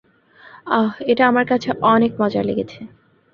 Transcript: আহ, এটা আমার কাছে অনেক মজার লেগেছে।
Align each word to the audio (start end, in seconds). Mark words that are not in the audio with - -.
আহ, 0.69 0.91
এটা 1.05 1.23
আমার 1.27 1.45
কাছে 1.45 1.69
অনেক 1.87 2.11
মজার 2.21 2.43
লেগেছে। 2.45 2.79